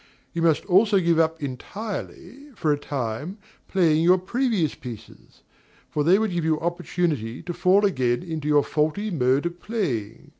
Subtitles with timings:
[0.33, 5.43] You must also give up entirely, for a time, playing your previous pieces;
[5.91, 10.29] for they would give you opportunity to fall again into your faulty mode of playing.